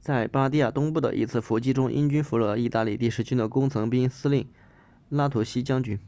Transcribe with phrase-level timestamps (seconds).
[0.00, 4.46] 在巴蒂亚东部的一次伏击中英军俘虏了意大利第十军的工程兵司令
[5.08, 5.98] 拉图西将军